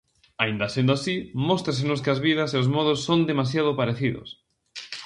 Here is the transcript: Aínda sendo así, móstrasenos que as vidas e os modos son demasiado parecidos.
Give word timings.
Aínda 0.43 0.71
sendo 0.75 0.91
así, 0.97 1.15
móstrasenos 1.49 2.01
que 2.03 2.11
as 2.13 2.23
vidas 2.27 2.49
e 2.51 2.57
os 2.63 2.71
modos 2.75 2.99
son 3.07 3.19
demasiado 3.31 3.71
parecidos. 3.79 4.27